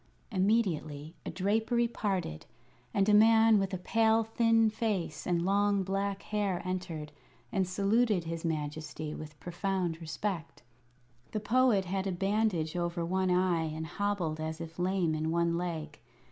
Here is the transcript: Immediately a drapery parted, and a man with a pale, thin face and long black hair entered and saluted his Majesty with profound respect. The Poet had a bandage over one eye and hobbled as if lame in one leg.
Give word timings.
Immediately 0.31 1.13
a 1.27 1.29
drapery 1.29 1.87
parted, 1.87 2.47
and 2.91 3.07
a 3.07 3.13
man 3.13 3.59
with 3.59 3.71
a 3.71 3.77
pale, 3.77 4.23
thin 4.23 4.71
face 4.71 5.27
and 5.27 5.45
long 5.45 5.83
black 5.83 6.23
hair 6.23 6.59
entered 6.65 7.11
and 7.51 7.67
saluted 7.67 8.23
his 8.23 8.43
Majesty 8.43 9.13
with 9.13 9.39
profound 9.39 10.01
respect. 10.01 10.63
The 11.33 11.39
Poet 11.39 11.85
had 11.85 12.07
a 12.07 12.11
bandage 12.11 12.75
over 12.75 13.05
one 13.05 13.29
eye 13.29 13.65
and 13.65 13.85
hobbled 13.85 14.39
as 14.39 14.59
if 14.59 14.79
lame 14.79 15.13
in 15.13 15.29
one 15.29 15.55
leg. 15.55 15.99